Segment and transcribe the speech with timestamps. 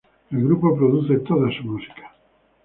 [0.31, 2.11] El grupo produce toda su música.